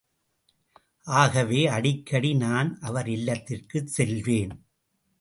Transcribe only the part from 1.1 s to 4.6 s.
ஆகவே அடிக்கடி நான் அவர் இல்லத்திற்குச் செல்வேன்.